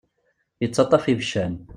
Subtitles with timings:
[0.65, 1.53] Ittaṭṭaf ibeccan.